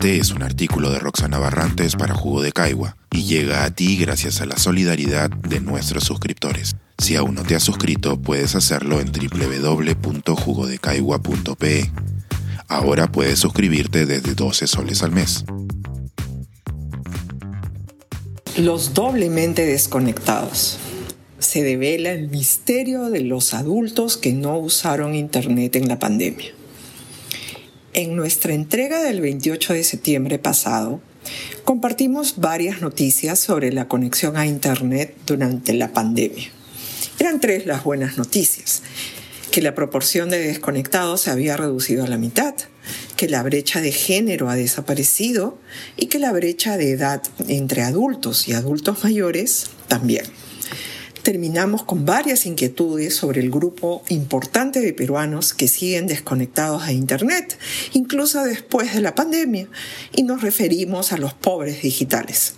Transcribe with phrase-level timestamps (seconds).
[0.00, 3.98] Este es un artículo de Roxana Barrantes para Jugo de Caigua y llega a ti
[3.98, 6.74] gracias a la solidaridad de nuestros suscriptores.
[6.96, 11.90] Si aún no te has suscrito, puedes hacerlo en www.jugodecaigua.pe.
[12.66, 15.44] Ahora puedes suscribirte desde 12 soles al mes.
[18.56, 20.78] Los doblemente desconectados.
[21.40, 26.54] Se devela el misterio de los adultos que no usaron Internet en la pandemia.
[27.92, 31.00] En nuestra entrega del 28 de septiembre pasado,
[31.64, 36.50] compartimos varias noticias sobre la conexión a Internet durante la pandemia.
[37.18, 38.82] Eran tres las buenas noticias.
[39.50, 42.54] Que la proporción de desconectados se había reducido a la mitad,
[43.16, 45.58] que la brecha de género ha desaparecido
[45.96, 50.26] y que la brecha de edad entre adultos y adultos mayores también
[51.22, 57.58] terminamos con varias inquietudes sobre el grupo importante de peruanos que siguen desconectados a Internet,
[57.92, 59.68] incluso después de la pandemia,
[60.14, 62.54] y nos referimos a los pobres digitales.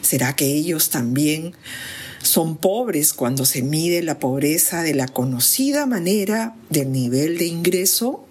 [0.00, 1.54] ¿Será que ellos también
[2.22, 8.24] son pobres cuando se mide la pobreza de la conocida manera del nivel de ingreso?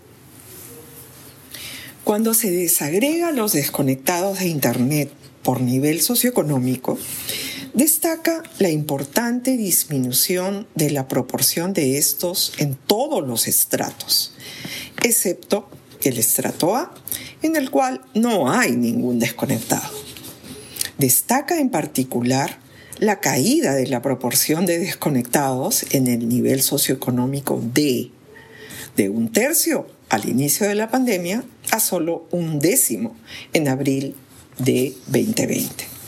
[2.04, 5.12] Cuando se desagrega los desconectados de Internet
[5.44, 6.98] por nivel socioeconómico,
[7.74, 14.34] Destaca la importante disminución de la proporción de estos en todos los estratos,
[15.02, 15.70] excepto
[16.04, 16.94] el estrato A,
[17.42, 19.90] en el cual no hay ningún desconectado.
[20.98, 22.60] Destaca en particular
[23.00, 28.12] la caída de la proporción de desconectados en el nivel socioeconómico D,
[28.98, 33.16] de un tercio al inicio de la pandemia a solo un décimo
[33.54, 34.14] en abril
[34.58, 36.01] de 2020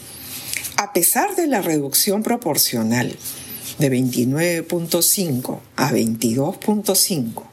[0.83, 3.15] a pesar de la reducción proporcional
[3.79, 7.43] de 29.5 a 22.5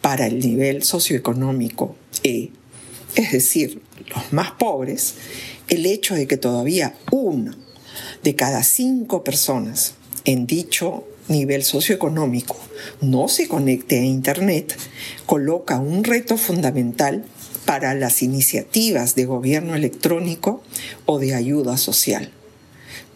[0.00, 2.50] para el nivel socioeconómico E,
[3.14, 3.80] es decir,
[4.12, 5.14] los más pobres,
[5.68, 7.54] el hecho de que todavía uno
[8.24, 12.56] de cada cinco personas en dicho nivel socioeconómico
[13.00, 14.76] no se conecte a Internet
[15.26, 17.24] coloca un reto fundamental
[17.66, 20.60] para las iniciativas de gobierno electrónico
[21.06, 22.32] o de ayuda social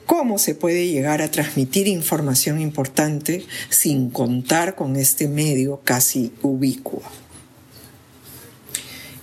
[0.08, 7.02] cómo se puede llegar a transmitir información importante sin contar con este medio casi ubicuo.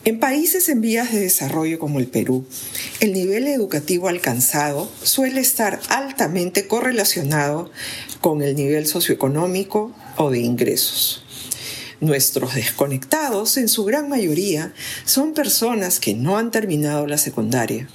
[0.04, 2.46] En países en vías de desarrollo como el Perú,
[3.00, 7.72] el nivel educativo alcanzado suele estar altamente correlacionado
[8.22, 11.25] con el nivel socioeconómico o de ingresos.
[12.02, 14.74] Nuestros desconectados, en su gran mayoría,
[15.06, 17.88] son personas que no han terminado la secundaria,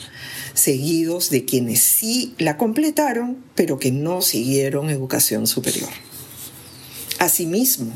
[0.55, 5.91] seguidos de quienes sí la completaron, pero que no siguieron educación superior.
[7.19, 7.93] Asimismo,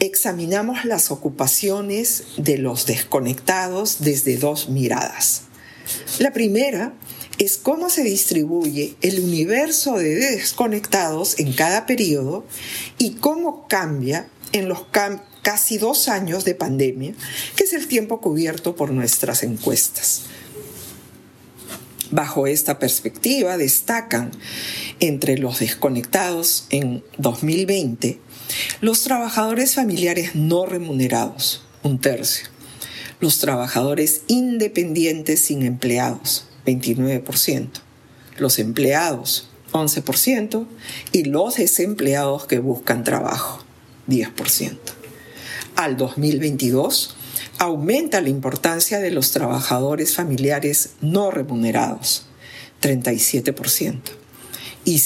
[0.00, 5.42] examinamos las ocupaciones de los desconectados desde dos miradas.
[6.18, 6.94] La primera
[7.38, 12.44] es cómo se distribuye el universo de desconectados en cada periodo
[12.98, 14.86] y cómo cambia en los
[15.42, 17.14] casi dos años de pandemia,
[17.56, 20.22] que es el tiempo cubierto por nuestras encuestas.
[22.10, 24.30] Bajo esta perspectiva destacan
[25.00, 28.20] entre los desconectados en 2020
[28.80, 32.46] los trabajadores familiares no remunerados, un tercio,
[33.20, 37.68] los trabajadores independientes sin empleados, 29%,
[38.38, 40.66] los empleados, 11%,
[41.12, 43.64] y los desempleados que buscan trabajo,
[44.08, 44.76] 10%.
[45.76, 47.16] Al 2022,
[47.58, 52.26] aumenta la importancia de los trabajadores familiares no remunerados,
[52.82, 54.00] 37%,
[54.84, 55.02] y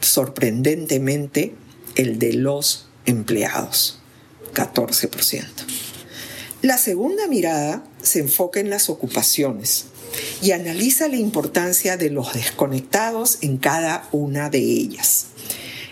[0.00, 1.54] sorprendentemente
[1.94, 4.00] el de los empleados,
[4.54, 5.44] 14%.
[6.62, 9.86] La segunda mirada se enfoca en las ocupaciones
[10.42, 15.26] y analiza la importancia de los desconectados en cada una de ellas.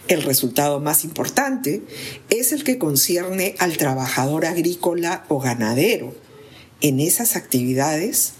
[0.09, 1.83] El resultado más importante
[2.31, 6.15] es el que concierne al trabajador agrícola o ganadero.
[6.81, 8.33] En esas actividades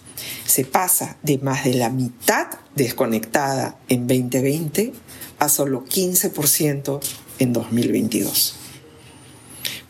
[0.47, 4.93] se pasa de más de la mitad desconectada en 2020
[5.39, 7.01] a solo 15%
[7.39, 8.55] en 2022.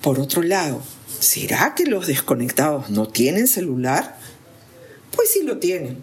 [0.01, 0.83] Por otro lado,
[1.21, 4.18] ¿será que los desconectados no tienen celular?
[5.11, 5.99] Pues sí lo tienen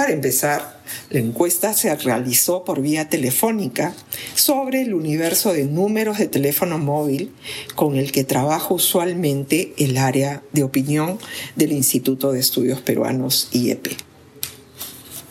[0.00, 0.80] para empezar,
[1.10, 3.94] la encuesta se realizó por vía telefónica
[4.34, 7.32] sobre el universo de números de teléfono móvil
[7.74, 11.18] con el que trabaja usualmente el área de opinión
[11.54, 13.88] del Instituto de Estudios Peruanos IEP.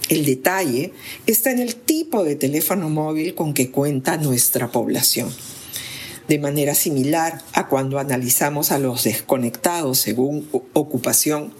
[0.09, 0.93] El detalle
[1.25, 5.33] está en el tipo de teléfono móvil con que cuenta nuestra población.
[6.27, 11.53] De manera similar a cuando analizamos a los desconectados según ocupación,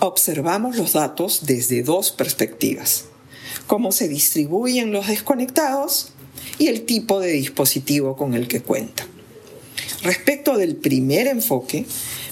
[0.00, 3.06] observamos los datos desde dos perspectivas.
[3.66, 6.10] Cómo se distribuyen los desconectados
[6.58, 9.08] y el tipo de dispositivo con el que cuentan.
[10.02, 11.84] Respecto del primer enfoque,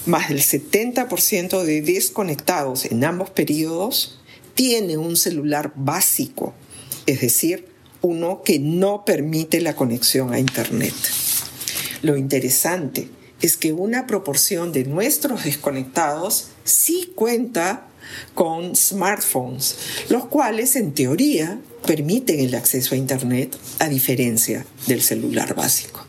[0.07, 4.21] más del 70% de desconectados en ambos periodos
[4.55, 6.55] tiene un celular básico,
[7.07, 7.69] es decir,
[8.03, 10.95] uno que no permite la conexión a Internet.
[12.03, 13.09] Lo interesante
[13.43, 17.89] es que una proporción de nuestros desconectados sí cuenta
[18.35, 19.77] con smartphones,
[20.09, 26.06] los cuales en teoría permiten el acceso a Internet a diferencia del celular básico.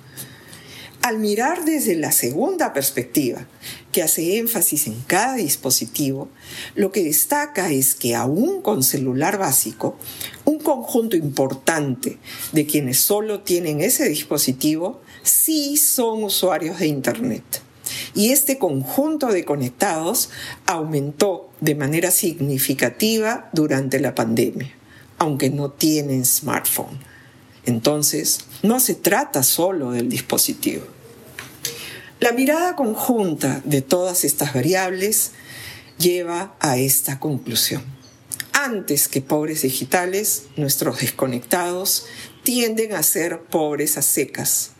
[1.07, 3.47] Al mirar desde la segunda perspectiva,
[3.93, 6.27] que hace énfasis en cada dispositivo,
[6.75, 9.97] lo que destaca es que aún con celular básico,
[10.43, 12.17] un conjunto importante
[12.51, 17.61] de quienes solo tienen ese dispositivo sí son usuarios de Internet.
[18.13, 20.29] Y este conjunto de conectados
[20.65, 24.73] aumentó de manera significativa durante la pandemia,
[25.19, 26.99] aunque no tienen smartphone.
[27.65, 30.96] Entonces, no se trata solo del dispositivo.
[32.19, 35.33] La mirada conjunta de todas estas variables
[35.99, 37.83] lleva a esta conclusión.
[38.53, 42.07] Antes que pobres digitales, nuestros desconectados
[42.41, 44.71] tienden a ser pobres a secas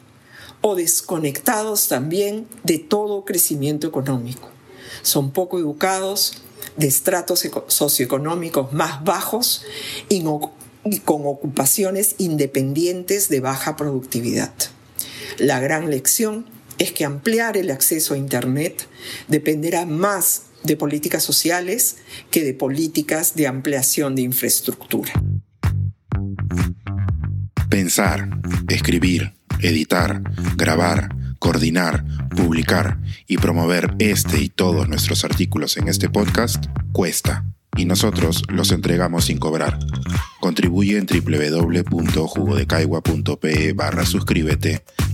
[0.62, 4.50] o desconectados también de todo crecimiento económico.
[5.04, 6.42] Son poco educados,
[6.76, 9.64] de estratos socioeconómicos más bajos
[10.10, 14.54] y, con ocupaciones independientes de baja productividad.
[15.38, 18.88] La gran lección es que ampliar el acceso a Internet
[19.28, 21.98] dependerá más de políticas sociales
[22.32, 25.14] que de políticas de ampliación de infraestructura.
[27.70, 28.30] Pensar,
[28.70, 30.22] escribir, editar,
[30.56, 37.46] grabar, coordinar, publicar y promover este y todos nuestros artículos en este podcast cuesta
[37.76, 39.78] y nosotros los entregamos sin cobrar.
[40.40, 44.84] Contribuye en www.jugodecaigua.pe barra suscríbete